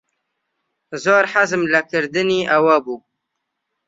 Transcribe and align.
زۆر 1.03 1.23
حەزم 1.33 1.61
لە 1.73 1.81
کردنی 1.91 2.41
ئەوە 2.51 2.75
بوو. 2.85 2.97